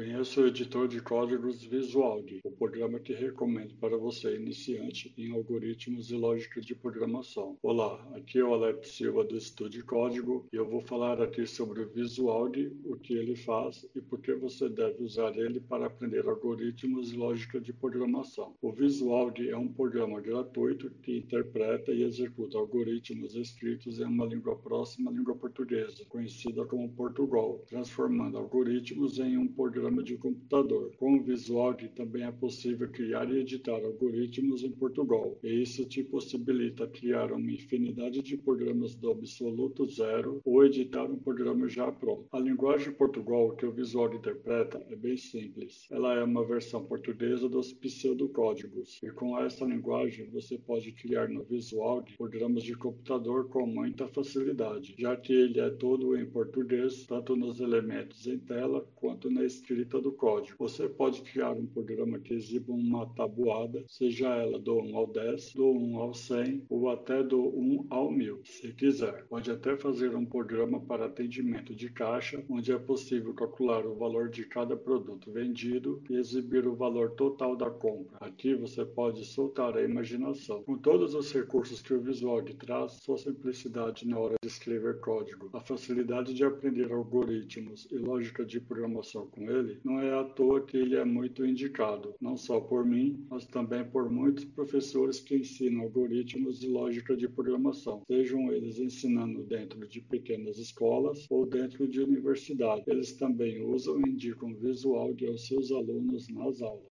[0.00, 6.10] Conheça o editor de códigos VisualD, o programa que recomendo para você iniciante em algoritmos
[6.10, 7.58] e lógica de programação.
[7.62, 11.82] Olá, aqui é o Alex Silva do Estude Código e eu vou falar aqui sobre
[11.82, 16.26] o VisualD, o que ele faz e por que você deve usar ele para aprender
[16.26, 18.54] algoritmos e lógica de programação.
[18.62, 24.56] O VisualD é um programa gratuito que interpreta e executa algoritmos escritos em uma língua
[24.56, 30.92] próxima à língua portuguesa, conhecida como Portugal, transformando algoritmos em um programa programa de computador.
[30.96, 36.04] Com o VisualD também é possível criar e editar algoritmos em Portugal, e isso te
[36.04, 42.26] possibilita criar uma infinidade de programas do absoluto zero ou editar um programa já pronto.
[42.30, 45.86] A linguagem Portugal que o VisualD interpreta é bem simples.
[45.90, 51.42] Ela é uma versão portuguesa dos pseudocódigos, e com essa linguagem você pode criar no
[51.42, 57.34] VisualD programas de computador com muita facilidade, já que ele é todo em português, tanto
[57.34, 60.56] nos elementos em tela quanto na escrita escrita do código.
[60.58, 65.54] Você pode criar um programa que exiba uma tabuada, seja ela do 1 ao 10,
[65.54, 69.24] do 1 ao 100 ou até do 1 ao 1000, se quiser.
[69.28, 74.28] Pode até fazer um programa para atendimento de caixa, onde é possível calcular o valor
[74.28, 78.18] de cada produto vendido e exibir o valor total da compra.
[78.20, 80.62] Aqui você pode soltar a imaginação.
[80.62, 85.48] Com todos os recursos que o Visual traz, sua simplicidade na hora de escrever código,
[85.52, 90.24] a facilidade de aprender algoritmos e lógica de programação com ele, dele, não é à
[90.24, 95.20] toa que ele é muito indicado, não só por mim, mas também por muitos professores
[95.20, 101.46] que ensinam algoritmos e lógica de programação, sejam eles ensinando dentro de pequenas escolas ou
[101.46, 102.86] dentro de universidades.
[102.86, 106.88] Eles também usam e indicam visual aos seus alunos nas aulas.